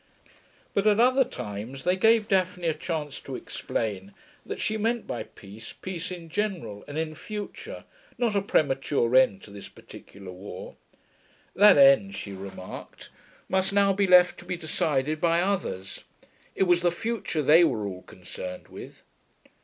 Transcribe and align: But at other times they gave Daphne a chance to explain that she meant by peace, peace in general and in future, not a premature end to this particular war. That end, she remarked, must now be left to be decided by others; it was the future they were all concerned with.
But 0.73 0.87
at 0.87 0.99
other 0.99 1.23
times 1.23 1.83
they 1.83 1.95
gave 1.95 2.27
Daphne 2.27 2.67
a 2.69 2.73
chance 2.73 3.21
to 3.21 3.35
explain 3.35 4.15
that 4.43 4.59
she 4.59 4.75
meant 4.75 5.05
by 5.05 5.21
peace, 5.21 5.73
peace 5.79 6.09
in 6.09 6.27
general 6.27 6.83
and 6.87 6.97
in 6.97 7.13
future, 7.13 7.85
not 8.17 8.35
a 8.35 8.41
premature 8.41 9.15
end 9.15 9.43
to 9.43 9.51
this 9.51 9.69
particular 9.69 10.31
war. 10.31 10.75
That 11.55 11.77
end, 11.77 12.15
she 12.15 12.31
remarked, 12.33 13.11
must 13.47 13.73
now 13.73 13.93
be 13.93 14.07
left 14.07 14.39
to 14.39 14.45
be 14.45 14.57
decided 14.57 15.21
by 15.21 15.39
others; 15.39 16.03
it 16.55 16.63
was 16.63 16.81
the 16.81 16.89
future 16.91 17.43
they 17.43 17.63
were 17.63 17.85
all 17.85 18.01
concerned 18.01 18.69
with. 18.69 19.03